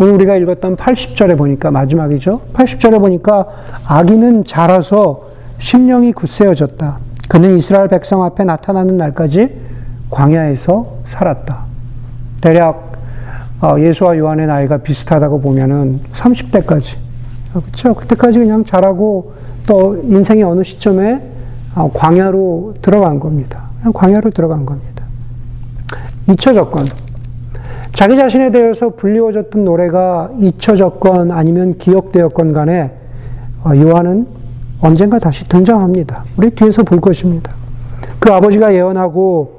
오늘 0.00 0.12
우리가 0.12 0.36
읽었던 0.36 0.76
80절에 0.76 1.36
보니까 1.36 1.72
마지막이죠. 1.72 2.40
80절에 2.52 3.00
보니까 3.00 3.48
아기는 3.84 4.44
자라서 4.44 5.28
심령이 5.58 6.12
굳세어졌다. 6.12 6.98
그는 7.28 7.56
이스라엘 7.56 7.88
백성 7.88 8.22
앞에 8.22 8.44
나타나는 8.44 8.96
날까지 8.96 9.58
광야에서 10.10 10.98
살았다. 11.04 11.64
대략 12.40 12.92
어, 13.60 13.74
예수와 13.80 14.16
요한의 14.16 14.46
나이가 14.46 14.78
비슷하다고 14.78 15.40
보면은 15.40 16.00
30대까지. 16.12 16.96
그렇죠. 17.52 17.94
그때까지 17.94 18.38
그냥 18.38 18.62
자라고 18.62 19.32
또 19.66 20.00
인생의 20.04 20.44
어느 20.44 20.62
시점에 20.62 21.20
어, 21.74 21.90
광야로 21.92 22.74
들어간 22.80 23.18
겁니다. 23.18 23.64
광야로 23.92 24.30
들어간 24.30 24.64
겁니다. 24.64 25.04
잊혀졌건, 26.28 26.86
자기 27.98 28.14
자신에 28.14 28.52
대해서 28.52 28.90
불리워졌던 28.90 29.64
노래가 29.64 30.30
잊혀졌건 30.38 31.32
아니면 31.32 31.76
기억되었건 31.78 32.52
간에 32.52 32.94
어, 33.64 33.72
요한은 33.74 34.24
언젠가 34.80 35.18
다시 35.18 35.42
등장합니다. 35.46 36.22
우리 36.36 36.50
뒤에서 36.50 36.84
볼 36.84 37.00
것입니다. 37.00 37.52
그 38.20 38.32
아버지가 38.32 38.72
예언하고 38.72 39.52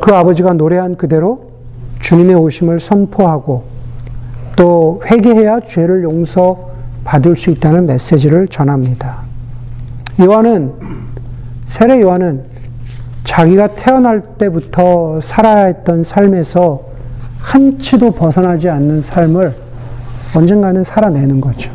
그 0.00 0.14
아버지가 0.14 0.52
노래한 0.52 0.94
그대로 0.94 1.50
주님의 1.98 2.36
오심을 2.36 2.78
선포하고 2.78 3.64
또 4.54 5.02
회개해야 5.06 5.58
죄를 5.58 6.04
용서받을 6.04 7.36
수 7.36 7.50
있다는 7.50 7.86
메시지를 7.86 8.46
전합니다. 8.46 9.22
요한은 10.20 10.72
세례 11.66 12.00
요한은 12.00 12.44
자기가 13.24 13.74
태어날 13.74 14.22
때부터 14.38 15.20
살아야 15.20 15.64
했던 15.64 16.04
삶에서 16.04 16.90
한치도 17.40 18.12
벗어나지 18.12 18.68
않는 18.68 19.02
삶을 19.02 19.54
언젠가는 20.34 20.84
살아내는 20.84 21.40
거죠. 21.40 21.72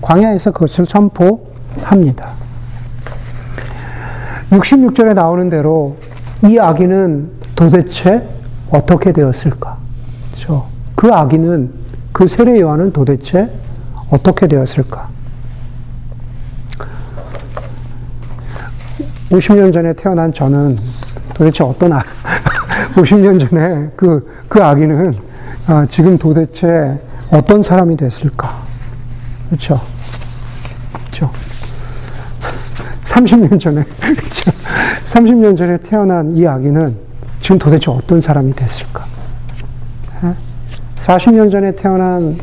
광야에서 0.00 0.52
그것을 0.52 0.86
선포합니다. 0.86 2.30
66절에 4.50 5.14
나오는 5.14 5.50
대로 5.50 5.96
이 6.44 6.58
아기는 6.58 7.30
도대체 7.54 8.26
어떻게 8.70 9.12
되었을까? 9.12 9.76
그렇죠? 10.28 10.68
그 10.94 11.12
아기는 11.12 11.72
그 12.12 12.26
세례 12.26 12.60
요한은 12.60 12.92
도대체 12.92 13.50
어떻게 14.10 14.46
되었을까? 14.46 15.08
50년 19.30 19.72
전에 19.72 19.92
태어난 19.94 20.32
저는 20.32 20.78
도대체 21.34 21.64
어떤 21.64 21.92
아, 21.92 22.02
50년 22.96 23.38
전에 23.38 23.90
그, 23.94 24.26
그 24.48 24.62
아기는 24.62 25.12
아, 25.66 25.86
지금 25.86 26.16
도대체 26.16 26.98
어떤 27.30 27.62
사람이 27.62 27.96
됐을까? 27.96 28.62
그렇죠? 29.48 29.80
그렇죠? 30.92 31.30
30년 33.04 33.60
전에, 33.60 33.84
그렇죠? 34.00 34.50
30년 35.04 35.56
전에 35.56 35.76
태어난 35.78 36.36
이 36.36 36.46
아기는 36.46 36.96
지금 37.38 37.58
도대체 37.58 37.90
어떤 37.90 38.20
사람이 38.20 38.54
됐을까? 38.54 39.04
40년 41.06 41.50
전에 41.50 41.72
태어난 41.72 42.36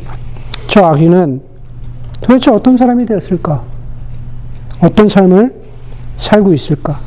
저 0.68 0.84
아기는 0.84 1.42
도대체 2.22 2.50
어떤 2.50 2.76
사람이 2.76 3.04
되었을까? 3.04 3.62
어떤 4.82 5.08
삶을 5.08 5.54
살고 6.16 6.54
있을까? 6.54 6.98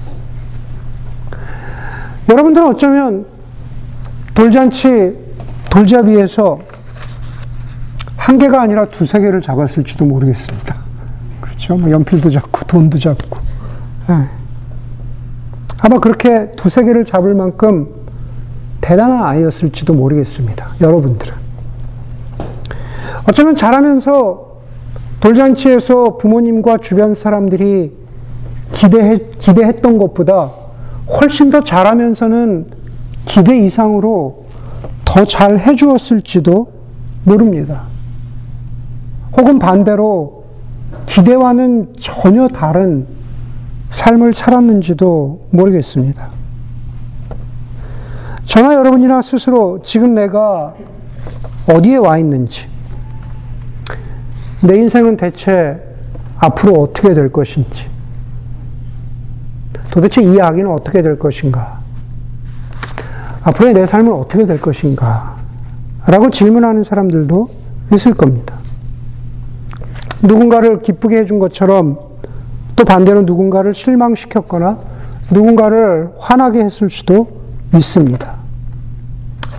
여러분들은 2.30 2.68
어쩌면 2.68 3.37
돌잔치, 4.38 5.18
돌잡이에서 5.72 6.60
한 8.18 8.38
개가 8.38 8.62
아니라 8.62 8.86
두세 8.86 9.20
개를 9.20 9.42
잡았을지도 9.42 10.06
모르겠습니다. 10.06 10.76
그렇죠? 11.42 11.76
뭐 11.76 11.90
연필도 11.90 12.30
잡고, 12.30 12.66
돈도 12.66 13.00
잡고. 13.00 13.40
네. 14.08 14.26
아마 15.80 16.00
그렇게 16.00 16.52
두세 16.52 16.84
개를 16.84 17.04
잡을 17.04 17.34
만큼 17.34 17.88
대단한 18.80 19.24
아이였을지도 19.24 19.96
모르겠습니다. 19.96 20.68
여러분들은. 20.82 21.34
어쩌면 23.28 23.56
자라면서 23.56 24.60
돌잔치에서 25.20 26.18
부모님과 26.18 26.78
주변 26.78 27.16
사람들이 27.16 27.92
기대해, 28.72 29.18
기대했던 29.40 29.98
것보다 29.98 30.52
훨씬 31.08 31.50
더 31.50 31.64
잘하면서는 31.64 32.77
기대 33.28 33.60
이상으로 33.60 34.46
더 35.06 35.26
잘 35.26 35.58
해주었을지도 35.58 36.68
모릅니다. 37.26 37.84
혹은 39.36 39.60
반대로 39.60 40.46
기대와는 41.06 41.94
전혀 42.00 42.48
다른 42.48 43.06
삶을 43.92 44.34
살았는지도 44.34 45.48
모르겠습니다. 45.52 46.30
저나 48.46 48.74
여러분이나 48.76 49.22
스스로 49.22 49.82
지금 49.84 50.14
내가 50.14 50.74
어디에 51.68 51.98
와 51.98 52.18
있는지, 52.18 52.68
내 54.62 54.78
인생은 54.78 55.18
대체 55.18 55.84
앞으로 56.38 56.82
어떻게 56.82 57.14
될 57.14 57.32
것인지, 57.32 57.88
도대체 59.92 60.22
이 60.22 60.40
아기는 60.40 60.72
어떻게 60.72 61.02
될 61.02 61.20
것인가? 61.20 61.87
앞으로의 63.48 63.74
내 63.74 63.86
삶은 63.86 64.12
어떻게 64.12 64.46
될 64.46 64.60
것인가? 64.60 65.38
라고 66.06 66.30
질문하는 66.30 66.84
사람들도 66.84 67.50
있을 67.94 68.14
겁니다. 68.14 68.58
누군가를 70.22 70.82
기쁘게 70.82 71.20
해준 71.20 71.40
것처럼 71.40 71.98
또 72.76 72.84
반대로 72.84 73.22
누군가를 73.22 73.74
실망시켰거나 73.74 74.78
누군가를 75.32 76.12
화나게 76.20 76.60
했을 76.60 76.90
수도 76.90 77.30
있습니다. 77.74 78.34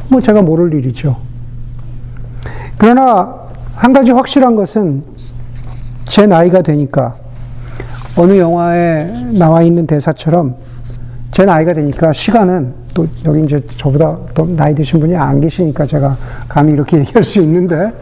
뭐 0.08 0.20
제가 0.20 0.42
모를 0.42 0.74
일이죠. 0.74 1.16
그러나 2.76 3.36
한 3.74 3.94
가지 3.94 4.12
확실한 4.12 4.54
것은 4.54 5.02
제 6.04 6.26
나이가 6.26 6.60
되니까 6.60 7.14
어느 8.16 8.36
영화에 8.36 9.32
나와 9.32 9.62
있는 9.62 9.86
대사처럼 9.86 10.56
제 11.38 11.44
나이가 11.44 11.72
되니까 11.72 12.12
시간은 12.12 12.74
또 12.92 13.06
여기 13.24 13.42
이제 13.44 13.60
저보다 13.64 14.18
더 14.34 14.44
나이 14.44 14.74
드신 14.74 14.98
분이 14.98 15.14
안 15.14 15.40
계시니까 15.40 15.86
제가 15.86 16.16
감히 16.48 16.72
이렇게 16.72 16.98
얘기할 16.98 17.22
수 17.22 17.40
있는데 17.42 17.92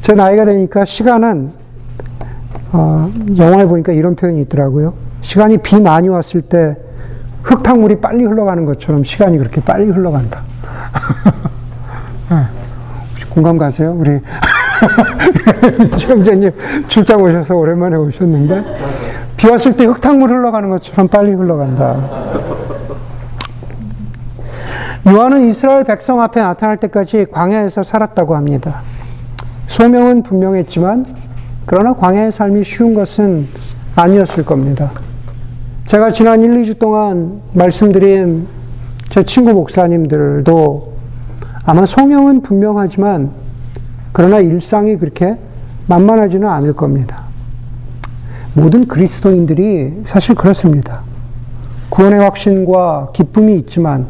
제 0.00 0.14
나이가 0.14 0.44
되니까 0.44 0.84
시간은 0.84 1.48
어, 2.72 3.08
영화에 3.38 3.66
보니까 3.66 3.92
이런 3.92 4.16
표현이 4.16 4.40
있더라고요. 4.40 4.94
시간이 5.20 5.58
비 5.58 5.80
많이 5.80 6.08
왔을 6.08 6.40
때 6.40 6.76
흙탕물이 7.44 8.00
빨리 8.00 8.24
흘러가는 8.24 8.64
것처럼 8.64 9.04
시간이 9.04 9.38
그렇게 9.38 9.60
빨리 9.60 9.88
흘러간다. 9.88 10.42
공감 13.30 13.56
가세요? 13.56 13.94
우리 13.96 14.18
주영자님 15.98 16.50
출장 16.88 17.22
오셔서 17.22 17.54
오랜만에 17.54 17.94
오셨는데 17.94 18.64
비 19.38 19.46
왔을 19.46 19.76
때 19.76 19.84
흙탕물 19.84 20.30
흘러가는 20.30 20.68
것처럼 20.68 21.06
빨리 21.06 21.32
흘러간다. 21.32 21.96
요한은 25.06 25.48
이스라엘 25.48 25.84
백성 25.84 26.20
앞에 26.20 26.40
나타날 26.40 26.76
때까지 26.78 27.26
광야에서 27.30 27.84
살았다고 27.84 28.34
합니다. 28.34 28.82
소명은 29.68 30.24
분명했지만 30.24 31.06
그러나 31.66 31.92
광야의 31.92 32.32
삶이 32.32 32.64
쉬운 32.64 32.94
것은 32.94 33.44
아니었을 33.94 34.44
겁니다. 34.44 34.90
제가 35.86 36.10
지난 36.10 36.42
1, 36.42 36.50
2주 36.64 36.80
동안 36.80 37.40
말씀드린 37.52 38.48
제 39.08 39.22
친구 39.22 39.52
목사님들도 39.52 40.92
아마 41.64 41.86
소명은 41.86 42.42
분명하지만 42.42 43.30
그러나 44.12 44.40
일상이 44.40 44.96
그렇게 44.96 45.36
만만하지는 45.86 46.48
않을 46.48 46.72
겁니다. 46.74 47.27
모든 48.58 48.88
그리스도인들이 48.88 50.02
사실 50.04 50.34
그렇습니다. 50.34 51.02
구원의 51.90 52.18
확신과 52.18 53.10
기쁨이 53.12 53.54
있지만 53.58 54.06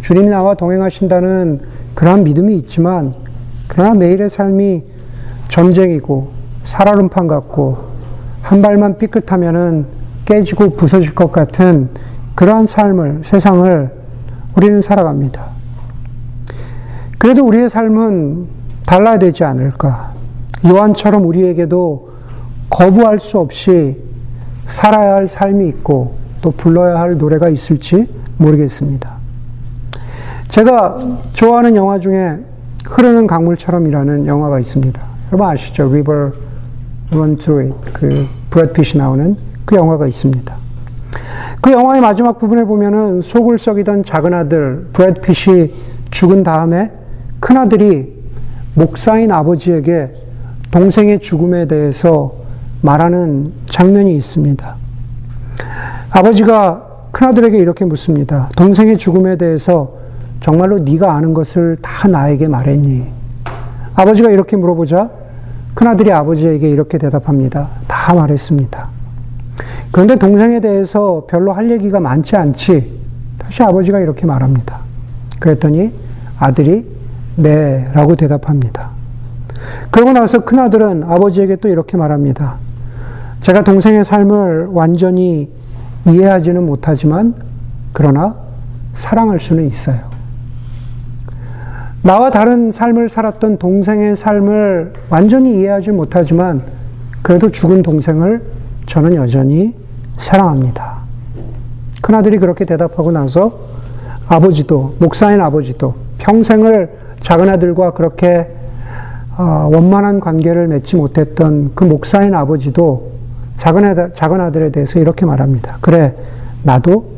주님이 0.00 0.28
나와 0.28 0.54
동행하신다는 0.54 1.60
그러한 1.94 2.24
믿음이 2.24 2.56
있지만 2.56 3.14
그러나 3.68 3.94
매일의 3.94 4.28
삶이 4.28 4.82
전쟁이고 5.46 6.30
살얼음판 6.64 7.28
같고 7.28 7.92
한 8.42 8.60
발만 8.60 8.98
삐끗하면은 8.98 9.86
깨지고 10.24 10.70
부서질 10.70 11.14
것 11.14 11.30
같은 11.30 11.90
그러한 12.34 12.66
삶을 12.66 13.20
세상을 13.24 13.90
우리는 14.56 14.82
살아갑니다. 14.82 15.44
그래도 17.18 17.46
우리의 17.46 17.70
삶은 17.70 18.46
달라야 18.84 19.18
되지 19.18 19.44
않을까. 19.44 20.12
요한처럼 20.66 21.24
우리에게도 21.24 22.11
거부할 22.72 23.20
수 23.20 23.38
없이 23.38 23.98
살아야 24.66 25.14
할 25.14 25.28
삶이 25.28 25.68
있고 25.68 26.16
또 26.40 26.50
불러야 26.50 26.98
할 26.98 27.18
노래가 27.18 27.48
있을지 27.50 28.08
모르겠습니다. 28.38 29.12
제가 30.48 30.98
좋아하는 31.32 31.76
영화 31.76 31.98
중에 31.98 32.38
흐르는 32.86 33.26
강물처럼이라는 33.26 34.26
영화가 34.26 34.58
있습니다. 34.58 35.02
여러분 35.28 35.46
아시죠? 35.46 35.84
River 35.84 36.32
Run 37.14 37.36
Through 37.36 37.74
It. 37.74 37.92
그 37.92 38.26
브래드 38.50 38.72
핏이 38.72 38.98
나오는 38.98 39.36
그 39.64 39.76
영화가 39.76 40.06
있습니다. 40.06 40.56
그 41.60 41.70
영화의 41.70 42.00
마지막 42.00 42.38
부분에 42.38 42.64
보면은 42.64 43.20
속을 43.20 43.58
썩이던 43.58 44.02
작은 44.02 44.34
아들 44.34 44.86
브래드 44.92 45.20
핏이 45.20 45.70
죽은 46.10 46.42
다음에 46.42 46.90
큰 47.38 47.56
아들이 47.56 48.12
목사인 48.74 49.30
아버지에게 49.30 50.12
동생의 50.70 51.20
죽음에 51.20 51.66
대해서 51.66 52.42
말하는 52.82 53.52
장면이 53.70 54.14
있습니다. 54.16 54.76
아버지가 56.10 56.88
큰아들에게 57.12 57.56
이렇게 57.58 57.84
묻습니다. 57.84 58.50
동생의 58.56 58.98
죽음에 58.98 59.36
대해서 59.36 59.94
정말로 60.40 60.78
네가 60.78 61.14
아는 61.14 61.32
것을 61.32 61.78
다 61.80 62.08
나에게 62.08 62.48
말했니? 62.48 63.06
아버지가 63.94 64.30
이렇게 64.30 64.56
물어보자 64.56 65.10
큰아들이 65.74 66.12
아버지에게 66.12 66.68
이렇게 66.68 66.98
대답합니다. 66.98 67.68
다 67.86 68.14
말했습니다. 68.14 68.88
그런데 69.92 70.16
동생에 70.16 70.60
대해서 70.60 71.24
별로 71.28 71.52
할 71.52 71.70
얘기가 71.70 72.00
많지 72.00 72.36
않지. 72.36 73.00
다시 73.38 73.62
아버지가 73.62 74.00
이렇게 74.00 74.26
말합니다. 74.26 74.78
그랬더니 75.38 75.92
아들이 76.38 76.86
네, 77.36 77.88
라고 77.94 78.16
대답합니다. 78.16 78.90
그러고 79.90 80.12
나서 80.12 80.44
큰아들은 80.44 81.04
아버지에게 81.04 81.56
또 81.56 81.68
이렇게 81.68 81.96
말합니다. 81.96 82.56
제가 83.42 83.64
동생의 83.64 84.04
삶을 84.04 84.68
완전히 84.70 85.50
이해하지는 86.06 86.64
못하지만, 86.64 87.34
그러나 87.92 88.36
사랑할 88.94 89.40
수는 89.40 89.66
있어요. 89.66 89.98
나와 92.02 92.30
다른 92.30 92.70
삶을 92.70 93.08
살았던 93.08 93.58
동생의 93.58 94.14
삶을 94.14 94.92
완전히 95.10 95.58
이해하지 95.58 95.90
못하지만, 95.90 96.62
그래도 97.20 97.50
죽은 97.50 97.82
동생을 97.82 98.42
저는 98.86 99.16
여전히 99.16 99.74
사랑합니다. 100.18 100.98
큰아들이 102.00 102.38
그렇게 102.38 102.64
대답하고 102.64 103.10
나서 103.10 103.58
아버지도, 104.28 104.94
목사인 105.00 105.40
아버지도 105.40 105.94
평생을 106.18 106.90
작은아들과 107.18 107.92
그렇게 107.92 108.48
어, 109.36 109.68
원만한 109.72 110.20
관계를 110.20 110.68
맺지 110.68 110.94
못했던 110.94 111.72
그 111.74 111.82
목사인 111.84 112.34
아버지도 112.34 113.12
작은 113.56 113.84
아들, 113.84 114.12
작은 114.14 114.40
아들에 114.40 114.70
대해서 114.70 114.98
이렇게 114.98 115.24
말합니다. 115.26 115.78
그래, 115.80 116.14
나도 116.62 117.12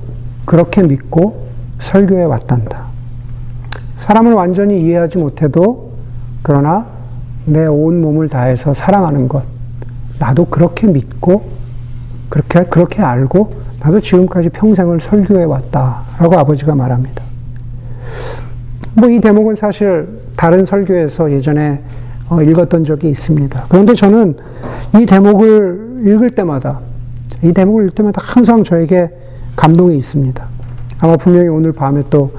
그렇게 0.44 0.82
믿고 0.82 1.46
설교해 1.78 2.24
왔단다. 2.24 2.84
사람을 3.98 4.32
완전히 4.34 4.82
이해하지 4.82 5.18
못해도 5.18 5.92
그러나 6.42 6.86
내 7.46 7.66
온 7.66 8.00
몸을 8.00 8.28
다해서 8.28 8.74
사랑하는 8.74 9.28
것, 9.28 9.42
나도 10.18 10.46
그렇게 10.46 10.86
믿고 10.86 11.50
그렇게 12.28 12.64
그렇게 12.64 13.02
알고 13.02 13.52
나도 13.80 14.00
지금까지 14.00 14.48
평생을 14.50 15.00
설교해 15.00 15.44
왔다 15.44 16.02
라고 16.18 16.38
아버지가 16.38 16.74
말합니다. 16.74 17.22
뭐 18.96 19.08
이 19.10 19.20
대목은 19.20 19.56
사실 19.56 20.08
다른 20.36 20.64
설교에서 20.64 21.30
예전에 21.32 21.82
어, 21.82 22.03
읽었던 22.30 22.84
적이 22.84 23.10
있습니다. 23.10 23.66
그런데 23.68 23.94
저는 23.94 24.36
이 25.00 25.06
대목을 25.06 26.02
읽을 26.06 26.30
때마다 26.30 26.80
이 27.42 27.52
대목을 27.52 27.84
읽을 27.84 27.94
때마다 27.94 28.22
항상 28.24 28.64
저에게 28.64 29.10
감동이 29.56 29.96
있습니다. 29.96 30.44
아마 31.00 31.16
분명히 31.16 31.48
오늘 31.48 31.72
밤에 31.72 32.02
또 32.10 32.32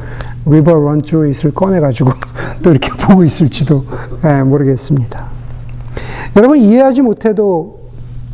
Run 0.45 1.01
Through 1.01 1.27
It을 1.27 1.53
꺼내가지고 1.53 2.11
또 2.63 2.71
이렇게 2.71 2.89
보고 2.89 3.23
있을지도 3.23 3.85
예, 4.23 4.41
모르겠습니다. 4.41 5.27
여러분 6.35 6.57
이해하지 6.57 7.01
못해도 7.01 7.79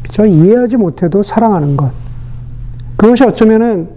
저 0.10 0.26
이해하지 0.26 0.78
못해도 0.78 1.24
사랑하는 1.24 1.78
것 1.78 1.92
그것이 2.98 3.24
어쩌면은 3.24 3.90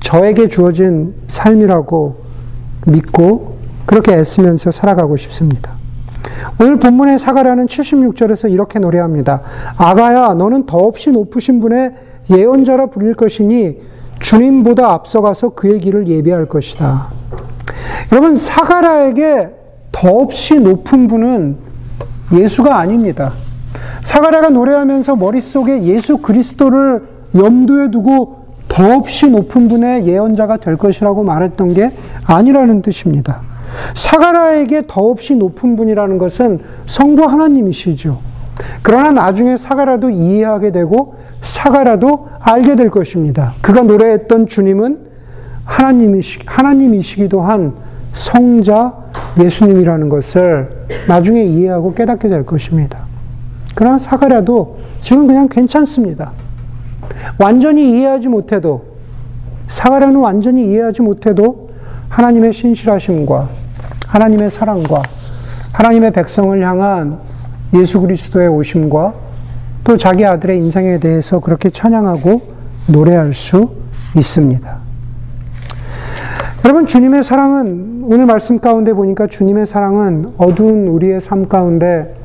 저에게 0.00 0.48
주어진 0.48 1.14
삶이라고 1.28 2.16
믿고 2.86 3.56
그렇게 3.86 4.14
애쓰면서 4.14 4.70
살아가고 4.70 5.16
싶습니다. 5.16 5.79
오늘 6.60 6.78
본문의 6.78 7.18
사가라는 7.18 7.66
76절에서 7.66 8.50
이렇게 8.50 8.78
노래합니다. 8.78 9.42
아가야, 9.76 10.34
너는 10.34 10.66
더없이 10.66 11.10
높으신 11.10 11.60
분의 11.60 11.92
예언자라 12.30 12.86
불릴 12.86 13.14
것이니 13.14 13.78
주님보다 14.20 14.90
앞서가서 14.92 15.50
그의 15.50 15.80
길을 15.80 16.06
예비할 16.08 16.46
것이다. 16.46 17.08
여러분, 18.12 18.36
사가라에게 18.36 19.50
더없이 19.92 20.54
높은 20.58 21.08
분은 21.08 21.56
예수가 22.32 22.76
아닙니다. 22.76 23.32
사가랴가 24.02 24.50
노래하면서 24.50 25.16
머릿속에 25.16 25.82
예수 25.84 26.18
그리스도를 26.18 27.02
염두에 27.34 27.90
두고 27.90 28.40
더없이 28.68 29.28
높은 29.28 29.68
분의 29.68 30.06
예언자가 30.06 30.56
될 30.56 30.76
것이라고 30.76 31.24
말했던 31.24 31.74
게 31.74 31.92
아니라는 32.24 32.82
뜻입니다. 32.82 33.42
사가라에게 33.94 34.82
더없이 34.86 35.34
높은 35.36 35.76
분이라는 35.76 36.18
것은 36.18 36.60
성부 36.86 37.24
하나님이시죠. 37.24 38.18
그러나 38.82 39.12
나중에 39.12 39.56
사가라도 39.56 40.10
이해하게 40.10 40.72
되고 40.72 41.14
사가라도 41.42 42.28
알게 42.40 42.76
될 42.76 42.90
것입니다. 42.90 43.54
그가 43.62 43.82
노래했던 43.82 44.46
주님은 44.46 45.10
하나님이시, 45.64 46.40
하나님이시기도 46.46 47.42
한 47.42 47.74
성자 48.12 48.94
예수님이라는 49.38 50.08
것을 50.08 50.86
나중에 51.06 51.44
이해하고 51.44 51.94
깨닫게 51.94 52.28
될 52.28 52.44
것입니다. 52.44 53.04
그러나 53.74 53.98
사가라도 53.98 54.78
지금 55.00 55.26
그냥 55.26 55.48
괜찮습니다. 55.48 56.32
완전히 57.38 57.92
이해하지 57.92 58.28
못해도 58.28 58.84
사가라는 59.68 60.16
완전히 60.16 60.66
이해하지 60.66 61.02
못해도 61.02 61.70
하나님의 62.08 62.52
신실하심과 62.52 63.59
하나님의 64.10 64.50
사랑과 64.50 65.02
하나님의 65.72 66.10
백성을 66.10 66.60
향한 66.66 67.18
예수 67.74 68.00
그리스도의 68.00 68.48
오심과 68.48 69.14
또 69.84 69.96
자기 69.96 70.26
아들의 70.26 70.58
인생에 70.58 70.98
대해서 70.98 71.38
그렇게 71.38 71.70
찬양하고 71.70 72.42
노래할 72.88 73.32
수 73.34 73.70
있습니다. 74.16 74.78
여러분, 76.64 76.86
주님의 76.86 77.22
사랑은 77.22 78.02
오늘 78.04 78.26
말씀 78.26 78.58
가운데 78.58 78.92
보니까 78.92 79.28
주님의 79.28 79.66
사랑은 79.66 80.34
어두운 80.36 80.88
우리의 80.88 81.20
삶 81.20 81.48
가운데 81.48 82.16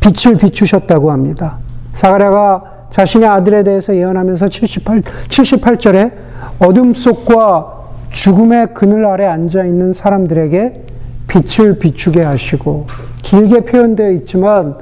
빛을 0.00 0.36
비추셨다고 0.36 1.10
합니다. 1.10 1.56
사가랴가 1.94 2.64
자신의 2.90 3.28
아들에 3.28 3.64
대해서 3.64 3.96
예언하면서 3.96 4.48
78, 4.48 5.00
78절에 5.00 6.12
어둠 6.58 6.92
속과 6.92 7.81
죽음의 8.12 8.74
그늘 8.74 9.04
아래 9.04 9.26
앉아 9.26 9.64
있는 9.64 9.92
사람들에게 9.92 10.84
빛을 11.28 11.78
비추게 11.78 12.22
하시고 12.22 12.86
길게 13.22 13.64
표현되어 13.64 14.10
있지만 14.12 14.74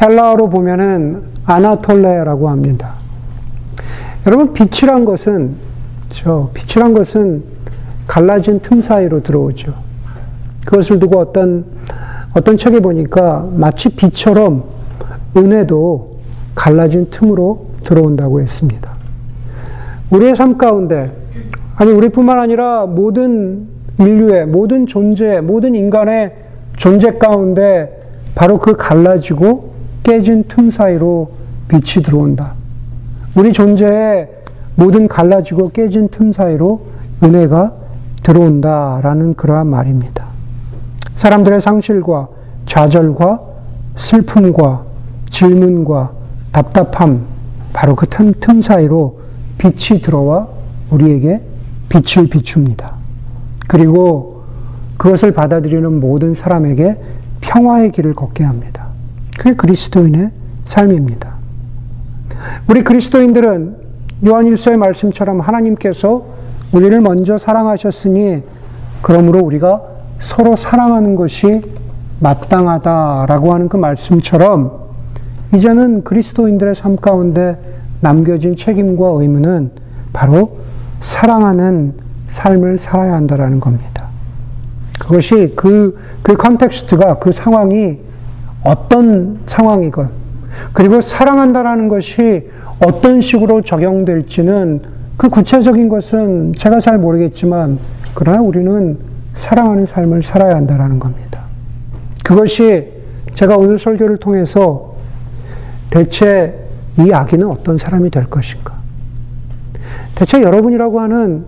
헬라어로 0.00 0.48
보면은 0.48 1.22
아나톨레라고 1.44 2.48
합니다. 2.48 2.94
여러분 4.26 4.52
빛이란 4.52 5.04
것은 5.04 5.56
저 6.08 6.50
빛이란 6.54 6.94
것은 6.94 7.42
갈라진 8.06 8.60
틈 8.60 8.80
사이로 8.80 9.22
들어오죠. 9.22 9.74
그것을 10.64 10.98
두고 10.98 11.18
어떤 11.18 11.64
어떤 12.34 12.56
책에 12.56 12.80
보니까 12.80 13.48
마치 13.52 13.88
빛처럼 13.88 14.64
은혜도 15.36 16.18
갈라진 16.54 17.08
틈으로 17.10 17.66
들어온다고 17.84 18.40
했습니다. 18.40 18.90
우리의 20.10 20.36
삶 20.36 20.56
가운데, 20.58 21.12
아니, 21.78 21.92
우리뿐만 21.92 22.40
아니라 22.40 22.86
모든 22.86 23.68
인류의, 24.00 24.46
모든 24.46 24.86
존재, 24.86 25.40
모든 25.40 25.76
인간의 25.76 26.34
존재 26.76 27.12
가운데 27.12 28.02
바로 28.34 28.58
그 28.58 28.74
갈라지고 28.74 29.70
깨진 30.02 30.44
틈 30.48 30.72
사이로 30.72 31.30
빛이 31.68 32.02
들어온다. 32.04 32.54
우리 33.36 33.52
존재의 33.52 34.28
모든 34.74 35.06
갈라지고 35.06 35.68
깨진 35.68 36.08
틈 36.08 36.32
사이로 36.32 36.80
은혜가 37.22 37.74
들어온다라는 38.24 39.34
그러한 39.34 39.68
말입니다. 39.68 40.26
사람들의 41.14 41.60
상실과 41.60 42.26
좌절과 42.66 43.40
슬픔과 43.96 44.82
질문과 45.30 46.10
답답함, 46.50 47.24
바로 47.72 47.94
그 47.94 48.06
틈, 48.08 48.32
틈 48.40 48.62
사이로 48.62 49.20
빛이 49.58 50.00
들어와 50.02 50.48
우리에게 50.90 51.47
빛을 51.88 52.28
비춥니다. 52.28 52.94
그리고 53.66 54.42
그것을 54.96 55.32
받아들이는 55.32 56.00
모든 56.00 56.34
사람에게 56.34 56.96
평화의 57.40 57.92
길을 57.92 58.14
걷게 58.14 58.44
합니다. 58.44 58.88
그게 59.38 59.54
그리스도인의 59.54 60.30
삶입니다. 60.64 61.34
우리 62.68 62.82
그리스도인들은 62.82 63.76
요한일서의 64.26 64.76
말씀처럼 64.76 65.40
하나님께서 65.40 66.26
우리를 66.72 67.00
먼저 67.00 67.38
사랑하셨으니 67.38 68.42
그러므로 69.00 69.40
우리가 69.40 69.82
서로 70.20 70.56
사랑하는 70.56 71.14
것이 71.14 71.60
마땅하다라고 72.20 73.54
하는 73.54 73.68
그 73.68 73.76
말씀처럼 73.76 74.88
이제는 75.54 76.02
그리스도인들의 76.02 76.74
삶 76.74 76.96
가운데 76.96 77.56
남겨진 78.00 78.56
책임과 78.56 79.08
의무는 79.20 79.70
바로 80.12 80.58
사랑하는 81.00 81.94
삶을 82.28 82.78
살아야 82.78 83.14
한다라는 83.14 83.60
겁니다. 83.60 84.06
그것이 84.98 85.52
그, 85.56 85.98
그 86.22 86.36
컨텍스트가 86.36 87.18
그 87.18 87.32
상황이 87.32 87.98
어떤 88.64 89.38
상황이건 89.46 90.10
그리고 90.72 91.00
사랑한다라는 91.00 91.88
것이 91.88 92.48
어떤 92.84 93.20
식으로 93.20 93.62
적용될지는 93.62 94.82
그 95.16 95.28
구체적인 95.28 95.88
것은 95.88 96.52
제가 96.56 96.80
잘 96.80 96.98
모르겠지만 96.98 97.78
그러나 98.14 98.40
우리는 98.40 98.98
사랑하는 99.36 99.86
삶을 99.86 100.22
살아야 100.22 100.56
한다라는 100.56 100.98
겁니다. 100.98 101.42
그것이 102.24 102.88
제가 103.34 103.56
오늘 103.56 103.78
설교를 103.78 104.18
통해서 104.18 104.94
대체 105.90 106.54
이 106.98 107.12
아기는 107.12 107.46
어떤 107.48 107.78
사람이 107.78 108.10
될 108.10 108.28
것인가? 108.28 108.74
대체 110.18 110.42
여러분이라고 110.42 110.98
하는 111.00 111.44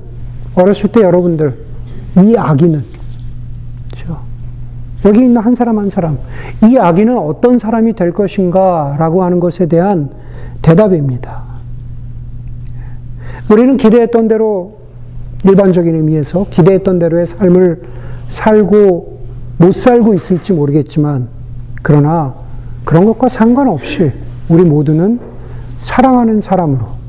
어렸을 0.54 0.92
때 0.92 1.00
여러분들, 1.00 1.56
이 2.18 2.36
아기는, 2.36 2.84
그렇죠? 3.90 4.20
여기 5.04 5.22
있는 5.22 5.38
한 5.38 5.56
사람 5.56 5.80
한 5.80 5.90
사람, 5.90 6.18
이 6.62 6.78
아기는 6.78 7.18
어떤 7.18 7.58
사람이 7.58 7.94
될 7.94 8.12
것인가? 8.12 8.94
라고 8.96 9.24
하는 9.24 9.40
것에 9.40 9.66
대한 9.66 10.10
대답입니다. 10.62 11.42
우리는 13.50 13.76
기대했던 13.76 14.28
대로 14.28 14.78
일반적인 15.44 15.92
의미에서 15.92 16.46
기대했던 16.50 17.00
대로의 17.00 17.26
삶을 17.26 17.82
살고 18.28 19.18
못 19.58 19.74
살고 19.74 20.14
있을지 20.14 20.52
모르겠지만, 20.52 21.26
그러나 21.82 22.36
그런 22.84 23.04
것과 23.04 23.28
상관없이 23.28 24.12
우리 24.48 24.62
모두는 24.62 25.18
사랑하는 25.80 26.40
사람으로? 26.40 26.99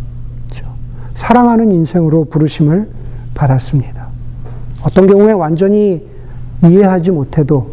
사랑하는 1.31 1.71
인생으로 1.71 2.25
부르심을 2.25 2.89
받았습니다. 3.35 4.07
어떤 4.83 5.07
경우에 5.07 5.31
완전히 5.31 6.05
이해하지 6.61 7.11
못해도 7.11 7.67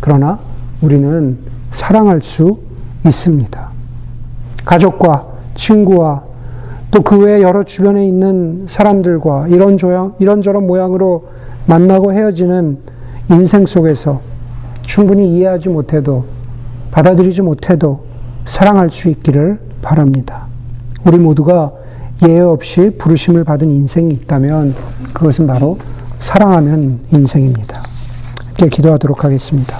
그러나 0.00 0.38
우리는 0.80 1.36
사랑할 1.72 2.22
수 2.22 2.56
있습니다. 3.04 3.68
가족과 4.64 5.26
친구와 5.54 6.22
또 6.90 7.02
그 7.02 7.16
외 7.18 7.42
여러 7.42 7.64
주변에 7.64 8.06
있는 8.08 8.64
사람들과 8.66 9.48
이런 9.48 9.76
조양, 9.76 10.14
이런저런 10.18 10.66
모양으로 10.66 11.26
만나고 11.66 12.14
헤어지는 12.14 12.78
인생 13.30 13.66
속에서 13.66 14.22
충분히 14.80 15.36
이해하지 15.36 15.68
못해도 15.68 16.24
받아들이지 16.92 17.42
못해도 17.42 18.06
사랑할 18.46 18.88
수 18.88 19.10
있기를 19.10 19.60
바랍니다. 19.82 20.46
우리 21.04 21.18
모두가 21.18 21.72
예외 22.22 22.40
없이 22.40 22.90
부르심을 22.96 23.44
받은 23.44 23.70
인생이 23.70 24.14
있다면 24.14 24.74
그것은 25.12 25.46
바로 25.46 25.78
사랑하는 26.18 27.00
인생입니다. 27.12 27.82
이렇게 28.56 28.68
기도하도록 28.68 29.24
하겠습니다. 29.24 29.76